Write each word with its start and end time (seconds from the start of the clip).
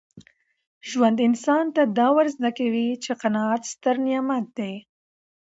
ژوند 0.89 1.17
انسان 1.27 1.65
ته 1.75 1.81
دا 1.97 2.07
ور 2.15 2.27
زده 2.35 2.49
کوي 2.57 2.87
چي 3.03 3.11
قناعت 3.21 3.61
ستر 3.73 3.95
نعمت 4.05 4.45
دی. 4.57 4.73